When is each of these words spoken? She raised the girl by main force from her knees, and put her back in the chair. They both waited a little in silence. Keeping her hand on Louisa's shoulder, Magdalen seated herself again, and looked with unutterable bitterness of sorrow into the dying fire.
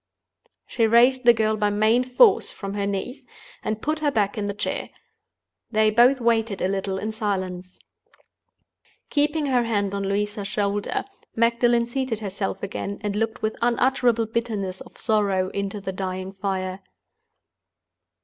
She 0.65 0.87
raised 0.87 1.25
the 1.25 1.31
girl 1.33 1.55
by 1.55 1.69
main 1.69 2.03
force 2.03 2.49
from 2.49 2.73
her 2.73 2.87
knees, 2.87 3.27
and 3.63 3.83
put 3.83 3.99
her 3.99 4.09
back 4.09 4.35
in 4.35 4.47
the 4.47 4.53
chair. 4.55 4.89
They 5.69 5.91
both 5.91 6.19
waited 6.19 6.59
a 6.59 6.67
little 6.67 6.97
in 6.97 7.11
silence. 7.11 7.77
Keeping 9.11 9.45
her 9.45 9.61
hand 9.65 9.93
on 9.93 10.01
Louisa's 10.01 10.47
shoulder, 10.47 11.05
Magdalen 11.35 11.85
seated 11.85 12.17
herself 12.17 12.63
again, 12.63 12.97
and 13.01 13.15
looked 13.15 13.43
with 13.43 13.55
unutterable 13.61 14.25
bitterness 14.25 14.81
of 14.81 14.97
sorrow 14.97 15.49
into 15.49 15.79
the 15.79 15.91
dying 15.91 16.33
fire. 16.33 16.79